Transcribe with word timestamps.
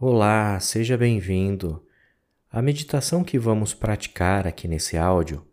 Olá, 0.00 0.60
seja 0.60 0.96
bem-vindo. 0.96 1.84
A 2.48 2.62
meditação 2.62 3.24
que 3.24 3.36
vamos 3.36 3.74
praticar 3.74 4.46
aqui 4.46 4.68
nesse 4.68 4.96
áudio 4.96 5.44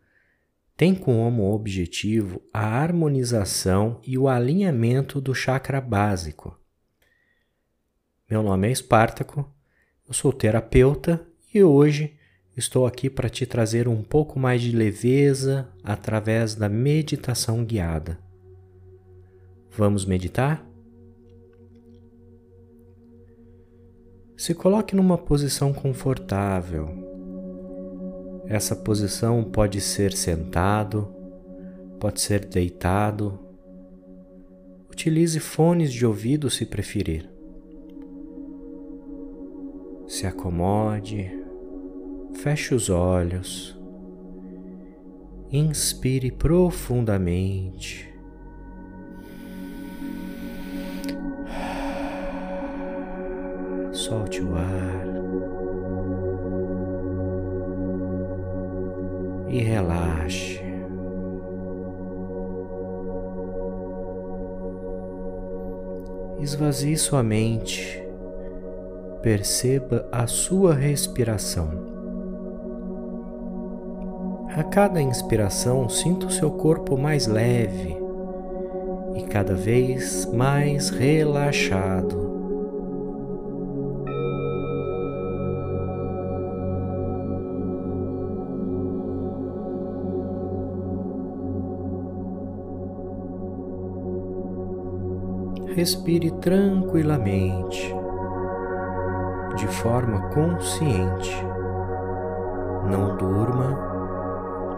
tem 0.77 0.93
como 0.93 1.51
objetivo 1.51 2.39
a 2.53 2.63
harmonização 2.63 3.99
e 4.05 4.19
o 4.19 4.27
alinhamento 4.27 5.19
do 5.19 5.33
chakra 5.33 5.81
básico. 5.81 6.55
Meu 8.29 8.43
nome 8.43 8.67
é 8.67 8.71
Espartaco, 8.71 9.51
eu 10.07 10.13
sou 10.13 10.31
terapeuta 10.31 11.27
e 11.51 11.63
hoje 11.63 12.15
estou 12.55 12.85
aqui 12.85 13.09
para 13.09 13.29
te 13.29 13.47
trazer 13.47 13.87
um 13.87 14.03
pouco 14.03 14.37
mais 14.37 14.61
de 14.61 14.69
leveza 14.75 15.73
através 15.83 16.53
da 16.53 16.69
meditação 16.69 17.65
guiada. 17.65 18.19
Vamos 19.71 20.05
meditar? 20.05 20.74
Se 24.37 24.53
coloque 24.53 24.95
numa 24.95 25.17
posição 25.17 25.73
confortável. 25.73 26.89
Essa 28.47 28.75
posição 28.75 29.43
pode 29.43 29.79
ser 29.79 30.11
sentado, 30.11 31.07
pode 31.99 32.19
ser 32.19 32.45
deitado. 32.45 33.39
Utilize 34.91 35.39
fones 35.39 35.91
de 35.91 36.05
ouvido 36.05 36.49
se 36.49 36.65
preferir. 36.65 37.29
Se 40.07 40.27
acomode, 40.27 41.31
feche 42.33 42.75
os 42.75 42.89
olhos, 42.89 43.79
inspire 45.51 46.29
profundamente. 46.29 48.14
Solte 54.05 54.39
o 54.39 54.55
ar 54.55 55.07
e 59.49 59.59
relaxe. 59.63 60.61
Esvazie 66.39 66.95
sua 66.97 67.23
mente, 67.23 68.07
perceba 69.23 70.07
a 70.11 70.27
sua 70.27 70.75
respiração. 70.75 71.71
A 74.55 74.63
cada 74.63 75.01
inspiração, 75.01 75.89
sinta 75.89 76.27
o 76.27 76.31
seu 76.31 76.51
corpo 76.51 76.95
mais 76.95 77.25
leve 77.25 77.97
e 79.15 79.23
cada 79.23 79.55
vez 79.55 80.27
mais 80.31 80.91
relaxado. 80.91 82.24
Respire 95.75 96.31
tranquilamente, 96.31 97.93
de 99.57 99.67
forma 99.67 100.29
consciente. 100.29 101.45
Não 102.89 103.17
durma, 103.17 103.77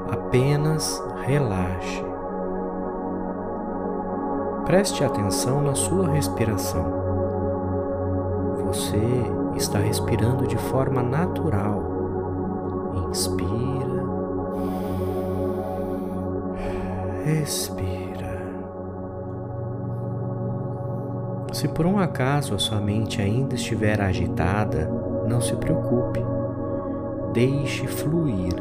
apenas 0.09 0.99
relaxe. 1.23 2.03
Preste 4.65 5.03
atenção 5.03 5.61
na 5.61 5.75
sua 5.75 6.09
respiração. 6.09 6.91
Você 8.65 8.99
está 9.55 9.77
respirando 9.77 10.47
de 10.47 10.57
forma 10.57 11.03
natural. 11.03 11.79
Inspira, 13.07 14.03
expira. 17.43 18.06
Se 21.57 21.67
por 21.67 21.87
um 21.87 21.97
acaso 21.97 22.53
a 22.53 22.59
sua 22.59 22.79
mente 22.79 23.19
ainda 23.19 23.55
estiver 23.55 23.99
agitada, 23.99 24.87
não 25.27 25.41
se 25.41 25.55
preocupe. 25.55 26.23
Deixe 27.33 27.87
fluir. 27.87 28.53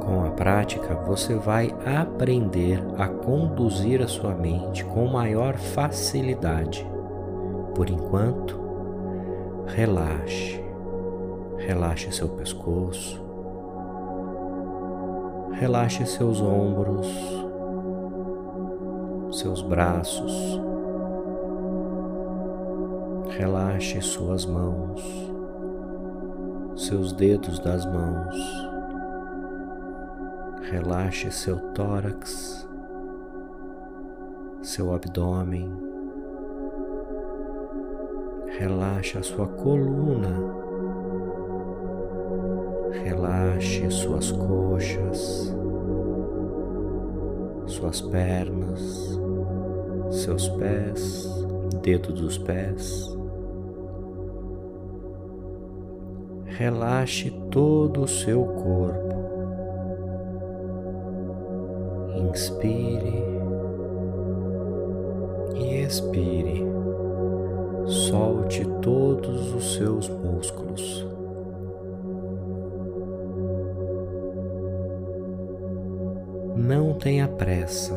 Com 0.00 0.24
a 0.26 0.30
prática, 0.32 0.96
você 1.06 1.36
vai 1.36 1.72
aprender 1.86 2.82
a 2.98 3.06
conduzir 3.06 4.02
a 4.02 4.08
sua 4.08 4.34
mente 4.34 4.84
com 4.86 5.06
maior 5.06 5.54
facilidade. 5.54 6.84
Por 7.76 7.88
enquanto, 7.88 8.58
relaxe. 9.68 10.60
Relaxe 11.58 12.10
seu 12.10 12.30
pescoço. 12.30 13.24
Relaxe 15.52 16.04
seus 16.06 16.40
ombros, 16.40 17.06
seus 19.30 19.62
braços 19.62 20.66
Relaxe 23.38 24.00
suas 24.00 24.44
mãos, 24.44 25.00
seus 26.74 27.12
dedos 27.12 27.60
das 27.60 27.86
mãos. 27.86 28.34
Relaxe 30.68 31.30
seu 31.30 31.56
tórax, 31.72 32.68
seu 34.60 34.92
abdômen. 34.92 35.72
Relaxe 38.58 39.18
a 39.18 39.22
sua 39.22 39.46
coluna. 39.46 40.34
Relaxe 43.04 43.88
suas 43.88 44.32
coxas, 44.32 45.54
suas 47.66 48.00
pernas, 48.00 49.16
seus 50.10 50.48
pés, 50.48 51.28
dedos 51.84 52.20
dos 52.20 52.36
pés. 52.36 53.16
Relaxe 56.58 57.30
todo 57.52 58.02
o 58.02 58.08
seu 58.08 58.44
corpo. 58.44 59.14
Inspire 62.28 63.22
e 65.54 65.82
expire. 65.84 66.66
Solte 67.86 68.64
todos 68.82 69.54
os 69.54 69.76
seus 69.76 70.08
músculos. 70.08 71.06
Não 76.56 76.92
tenha 76.94 77.28
pressa. 77.28 77.96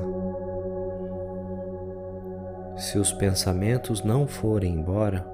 Se 2.78 3.00
os 3.00 3.12
pensamentos 3.12 4.04
não 4.04 4.28
forem 4.28 4.76
embora, 4.76 5.26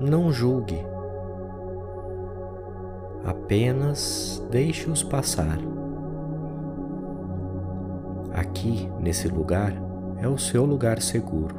não 0.00 0.32
julgue 0.32 0.91
apenas 3.24 4.44
deixe-os 4.50 5.02
passar. 5.02 5.58
Aqui, 8.32 8.88
nesse 9.00 9.28
lugar, 9.28 9.72
é 10.20 10.28
o 10.28 10.38
seu 10.38 10.64
lugar 10.64 11.00
seguro. 11.00 11.56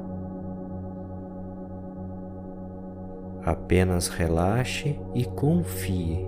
Apenas 3.46 4.08
relaxe 4.08 5.00
e 5.14 5.26
confie. 5.26 6.26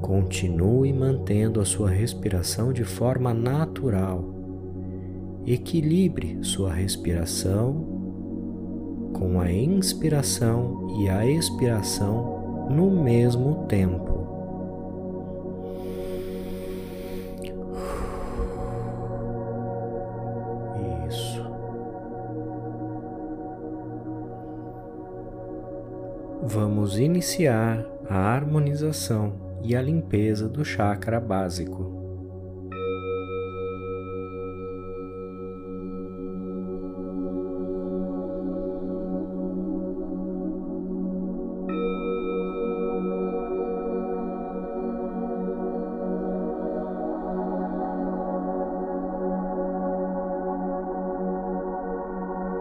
Continue 0.00 0.92
mantendo 0.92 1.60
a 1.60 1.64
sua 1.64 1.90
respiração 1.90 2.72
de 2.72 2.84
forma 2.84 3.34
natural. 3.34 4.24
Equilibre 5.46 6.38
sua 6.42 6.72
respiração 6.72 7.90
com 9.12 9.40
a 9.40 9.52
inspiração 9.52 10.86
e 11.00 11.08
a 11.08 11.26
expiração 11.26 12.39
no 12.70 12.90
mesmo 12.90 13.66
tempo. 13.66 14.26
Isso. 21.08 21.44
Vamos 26.42 26.98
iniciar 26.98 27.84
a 28.08 28.16
harmonização 28.16 29.32
e 29.62 29.74
a 29.74 29.82
limpeza 29.82 30.48
do 30.48 30.64
chakra 30.64 31.20
básico. 31.20 31.99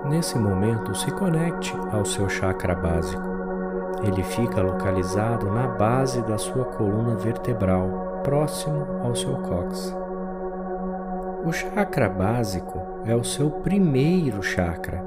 Nesse 0.10 0.40
momento, 0.40 0.96
se 0.96 1.12
conecte 1.12 1.72
ao 1.92 2.04
seu 2.04 2.28
chakra 2.28 2.74
básico. 2.74 3.22
Ele 4.02 4.24
fica 4.24 4.60
localizado 4.60 5.52
na 5.52 5.68
base 5.68 6.24
da 6.24 6.36
sua 6.36 6.66
coluna 6.66 7.16
vertebral, 7.16 8.22
próximo 8.24 8.88
ao 9.04 9.16
seu 9.16 9.36
cóccix. 9.36 9.96
O 11.46 11.52
chakra 11.52 12.10
básico 12.10 12.82
é 13.06 13.16
o 13.16 13.24
seu 13.24 13.52
primeiro 13.52 14.42
chakra 14.42 15.06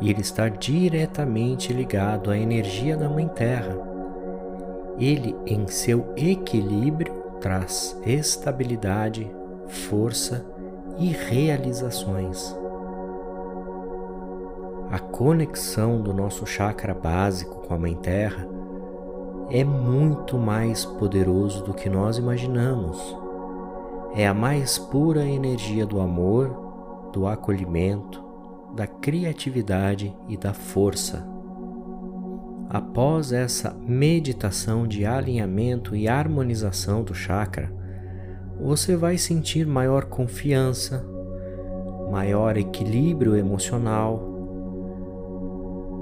e 0.00 0.08
ele 0.08 0.22
está 0.22 0.48
diretamente 0.48 1.70
ligado 1.70 2.30
à 2.30 2.38
energia 2.38 2.96
da 2.96 3.06
Mãe 3.06 3.28
Terra. 3.28 3.76
Ele, 4.98 5.36
em 5.46 5.66
seu 5.68 6.10
equilíbrio, 6.16 7.12
traz 7.38 8.00
estabilidade, 8.06 9.30
força 9.68 10.44
e 10.98 11.08
realizações. 11.08 12.58
A 14.90 14.98
conexão 14.98 16.02
do 16.02 16.12
nosso 16.12 16.44
chakra 16.44 16.92
básico 16.92 17.64
com 17.64 17.72
a 17.72 17.78
Mãe 17.78 17.94
Terra 17.94 18.44
é 19.48 19.62
muito 19.62 20.36
mais 20.36 20.84
poderoso 20.84 21.62
do 21.62 21.72
que 21.72 21.88
nós 21.88 22.18
imaginamos. 22.18 23.16
É 24.16 24.26
a 24.26 24.34
mais 24.34 24.80
pura 24.80 25.24
energia 25.24 25.86
do 25.86 26.00
amor, 26.00 27.10
do 27.12 27.28
acolhimento, 27.28 28.20
da 28.74 28.84
criatividade 28.84 30.12
e 30.28 30.36
da 30.36 30.52
força. 30.52 31.24
Após 32.68 33.30
essa 33.30 33.72
meditação 33.72 34.88
de 34.88 35.06
alinhamento 35.06 35.94
e 35.94 36.08
harmonização 36.08 37.04
do 37.04 37.14
chakra, 37.14 37.72
você 38.60 38.96
vai 38.96 39.16
sentir 39.16 39.64
maior 39.68 40.06
confiança, 40.06 41.06
maior 42.10 42.56
equilíbrio 42.56 43.36
emocional, 43.36 44.39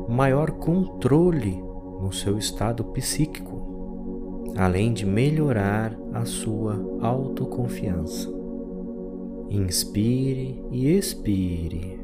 maior 0.09 0.53
controle 0.53 1.63
no 2.01 2.11
seu 2.13 2.39
estado 2.39 2.83
psíquico, 2.85 4.55
além 4.57 4.93
de 4.93 5.05
melhorar 5.05 5.95
a 6.15 6.25
sua 6.25 6.75
autoconfiança. 7.01 8.29
Inspire 9.51 10.65
e 10.71 10.97
expire. 10.97 12.01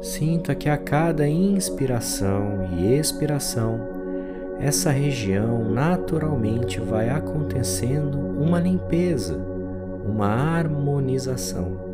Sinta 0.00 0.54
que 0.54 0.68
a 0.68 0.76
cada 0.76 1.28
inspiração 1.28 2.68
e 2.78 2.94
expiração 2.94 4.00
essa 4.58 4.90
região 4.90 5.70
naturalmente 5.70 6.78
vai 6.80 7.08
acontecendo 7.08 8.18
uma 8.18 8.60
limpeza, 8.60 9.36
uma 10.04 10.26
harmonização. 10.26 11.89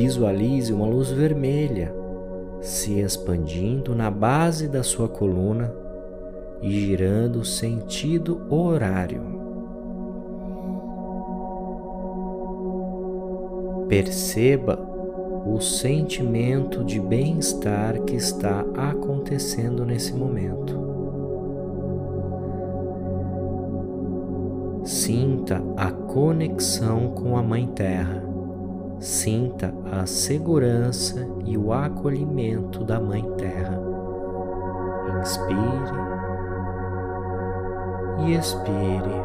Visualize 0.00 0.72
uma 0.72 0.86
luz 0.86 1.10
vermelha 1.10 1.92
se 2.60 3.00
expandindo 3.00 3.96
na 3.96 4.08
base 4.08 4.68
da 4.68 4.84
sua 4.84 5.08
coluna 5.08 5.74
e 6.62 6.70
girando 6.70 7.44
sentido 7.44 8.40
horário. 8.48 9.20
Perceba 13.88 14.78
o 15.44 15.60
sentimento 15.60 16.84
de 16.84 17.00
bem-estar 17.00 18.00
que 18.02 18.14
está 18.14 18.64
acontecendo 18.76 19.84
nesse 19.84 20.14
momento. 20.14 20.78
Sinta 24.84 25.60
a 25.76 25.90
conexão 25.90 27.08
com 27.08 27.36
a 27.36 27.42
Mãe 27.42 27.66
Terra. 27.66 28.27
Sinta 29.00 29.72
a 29.92 30.06
segurança 30.06 31.24
e 31.44 31.56
o 31.56 31.72
acolhimento 31.72 32.82
da 32.82 32.98
Mãe 32.98 33.22
Terra. 33.36 33.80
Inspire 35.20 35.58
e 38.18 38.34
expire. 38.34 39.22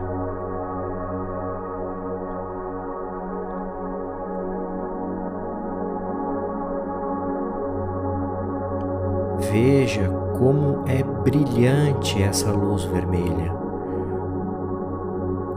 Veja 9.52 10.08
como 10.38 10.84
é 10.88 11.04
brilhante 11.24 12.22
essa 12.22 12.52
luz 12.52 12.84
vermelha. 12.84 13.52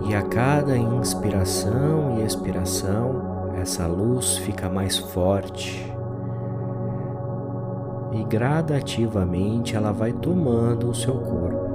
E 0.08 0.14
a 0.14 0.22
cada 0.22 0.74
inspiração 0.76 2.16
e 2.19 2.22
expiração, 2.22 3.35
essa 3.61 3.87
luz 3.87 4.38
fica 4.38 4.69
mais 4.69 4.99
forte. 4.99 5.93
E 8.12 8.25
gradativamente 8.25 9.75
ela 9.76 9.93
vai 9.93 10.12
tomando 10.12 10.88
o 10.88 10.94
seu 10.94 11.14
corpo. 11.14 11.67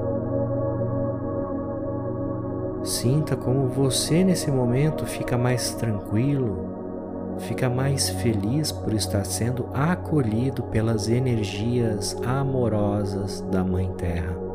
Sinta 2.83 3.35
como 3.35 3.67
você 3.67 4.23
nesse 4.23 4.49
momento 4.49 5.05
fica 5.05 5.37
mais 5.37 5.75
tranquilo, 5.75 7.35
fica 7.39 7.69
mais 7.69 8.09
feliz 8.09 8.71
por 8.71 8.93
estar 8.93 9.23
sendo 9.25 9.67
acolhido 9.73 10.63
pelas 10.63 11.07
energias 11.07 12.15
amorosas 12.25 13.41
da 13.51 13.63
Mãe 13.63 13.91
Terra. 13.97 14.50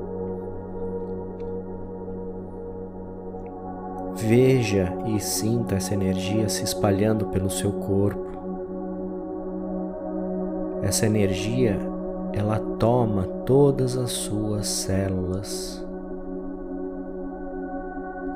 Veja 4.27 4.93
e 5.07 5.21
sinta 5.21 5.77
essa 5.77 5.95
energia 5.95 6.49
se 6.49 6.65
espalhando 6.65 7.27
pelo 7.27 7.49
seu 7.49 7.71
corpo. 7.75 8.27
Essa 10.83 11.07
energia, 11.07 11.79
ela 12.33 12.59
toma 12.77 13.23
todas 13.47 13.97
as 13.97 14.11
suas 14.11 14.67
células 14.67 15.81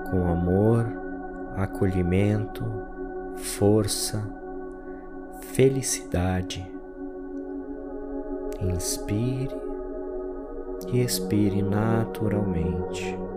com 0.08 0.28
amor, 0.30 0.86
acolhimento, 1.56 2.64
força, 3.34 4.22
felicidade. 5.40 6.70
Inspire 8.60 9.56
e 10.92 11.00
expire 11.00 11.62
naturalmente. 11.62 13.29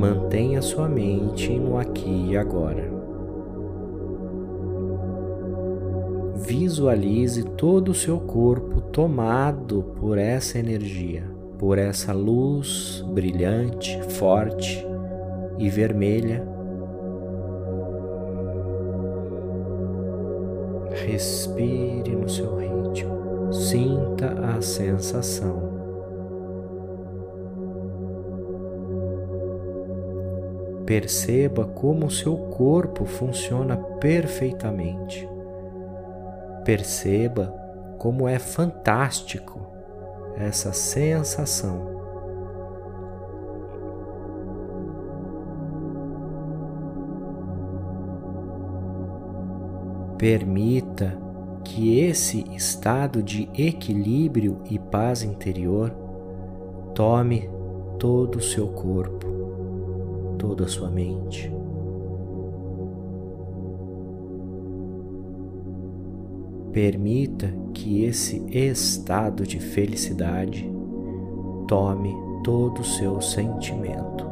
Mantenha 0.00 0.62
sua 0.62 0.88
mente 0.88 1.52
no 1.58 1.76
aqui 1.76 2.28
e 2.30 2.34
agora. 2.34 2.90
Visualize 6.36 7.44
todo 7.44 7.90
o 7.90 7.94
seu 7.94 8.18
corpo 8.18 8.80
tomado 8.80 9.82
por 10.00 10.16
essa 10.16 10.58
energia, 10.58 11.24
por 11.58 11.76
essa 11.76 12.14
luz 12.14 13.04
brilhante, 13.12 14.00
forte 14.08 14.82
e 15.58 15.68
vermelha 15.68 16.48
Respire 21.06 22.16
no 22.16 22.28
seu 22.28 22.56
ritmo, 22.56 23.52
sinta 23.52 24.32
a 24.56 24.62
sensação. 24.62 25.69
Perceba 30.90 31.66
como 31.66 32.06
o 32.06 32.10
seu 32.10 32.36
corpo 32.36 33.04
funciona 33.04 33.76
perfeitamente. 33.76 35.28
Perceba 36.64 37.54
como 37.96 38.26
é 38.26 38.40
fantástico 38.40 39.60
essa 40.36 40.72
sensação. 40.72 41.86
Permita 50.18 51.16
que 51.62 52.00
esse 52.00 52.44
estado 52.52 53.22
de 53.22 53.48
equilíbrio 53.56 54.60
e 54.68 54.76
paz 54.76 55.22
interior 55.22 55.92
tome 56.96 57.48
todo 57.96 58.38
o 58.38 58.42
seu 58.42 58.66
corpo, 58.72 59.39
toda 60.40 60.64
a 60.64 60.68
sua 60.68 60.90
mente. 60.90 61.52
Permita 66.72 67.52
que 67.74 68.04
esse 68.04 68.42
estado 68.50 69.46
de 69.46 69.60
felicidade 69.60 70.70
tome 71.68 72.16
todo 72.42 72.80
o 72.80 72.84
seu 72.84 73.20
sentimento. 73.20 74.28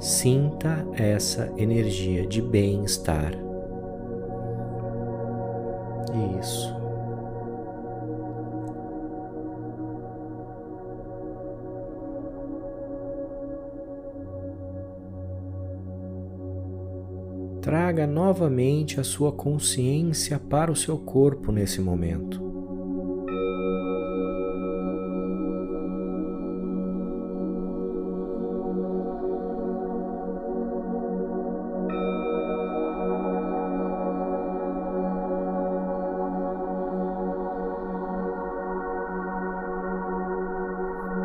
Sinta 0.00 0.84
essa 0.94 1.52
energia 1.56 2.26
de 2.26 2.42
bem-estar. 2.42 3.32
Isso. 6.40 6.81
Traga 17.72 18.06
novamente 18.06 19.00
a 19.00 19.02
sua 19.02 19.32
consciência 19.32 20.38
para 20.38 20.70
o 20.70 20.76
seu 20.76 20.98
corpo 20.98 21.50
nesse 21.50 21.80
momento. 21.80 22.38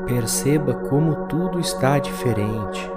Perceba 0.07 0.75
como 0.75 1.27
tudo 1.27 1.59
está 1.59 1.99
diferente. 1.99 2.96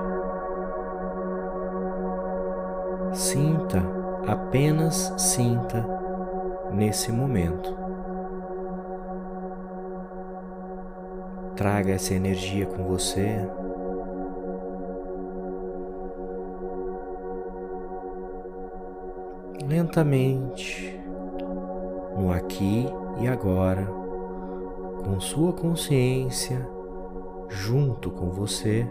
Sinta, 3.12 3.82
apenas 4.26 5.12
sinta 5.16 5.84
nesse 6.72 7.10
momento. 7.10 7.76
Traga 11.56 11.92
essa 11.92 12.14
energia 12.14 12.66
com 12.66 12.84
você. 12.84 13.48
Lentamente, 19.66 21.00
no 22.16 22.32
aqui 22.32 22.86
e 23.20 23.26
agora, 23.26 23.86
com 25.04 25.18
sua 25.18 25.52
consciência 25.52 26.66
junto 27.48 28.10
com 28.10 28.30
você. 28.30 28.88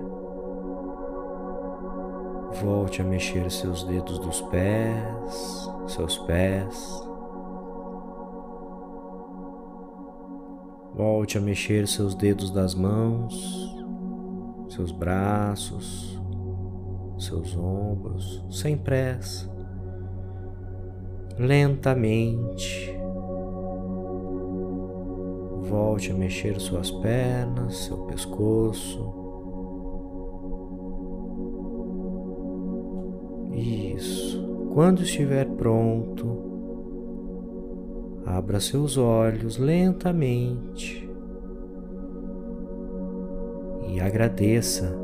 Volte 2.61 3.01
a 3.01 3.05
mexer 3.05 3.49
seus 3.51 3.83
dedos 3.83 4.19
dos 4.19 4.41
pés, 4.41 5.69
seus 5.87 6.17
pés. 6.19 7.07
Volte 10.93 11.37
a 11.37 11.41
mexer 11.41 11.87
seus 11.87 12.15
dedos 12.15 12.51
das 12.51 12.75
mãos, 12.75 13.75
seus 14.69 14.91
braços, 14.91 16.19
seus 17.17 17.55
ombros, 17.55 18.43
sem 18.49 18.77
pressa, 18.77 19.49
lentamente 21.37 22.99
Volte 25.69 26.11
a 26.11 26.15
mexer 26.15 26.59
suas 26.59 26.89
pernas, 26.89 27.77
seu 27.77 27.97
pescoço. 28.07 29.18
Quando 34.73 35.01
estiver 35.01 35.45
pronto, 35.45 36.49
abra 38.25 38.59
seus 38.59 38.97
olhos 38.97 39.57
lentamente 39.57 41.09
e 43.87 43.99
agradeça. 43.99 44.95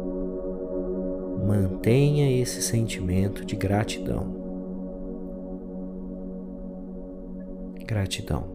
Mantenha 1.45 2.41
esse 2.41 2.61
sentimento 2.61 3.43
de 3.45 3.55
gratidão. 3.55 4.35
Gratidão. 7.85 8.54